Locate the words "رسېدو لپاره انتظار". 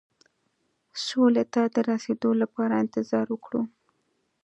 1.89-3.25